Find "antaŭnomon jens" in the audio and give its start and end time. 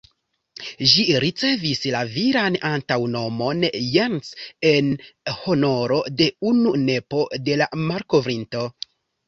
2.69-4.33